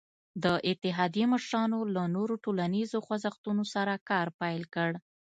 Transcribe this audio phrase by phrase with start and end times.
[0.43, 4.89] د اتحادیې مشرانو له نورو ټولنیزو خوځښتونو سره کار پیل کړ.